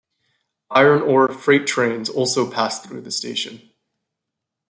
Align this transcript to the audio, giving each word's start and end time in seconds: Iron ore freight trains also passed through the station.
Iron 0.71 1.03
ore 1.03 1.27
freight 1.27 1.67
trains 1.67 2.09
also 2.09 2.49
passed 2.49 2.85
through 2.87 3.01
the 3.01 3.11
station. 3.11 3.69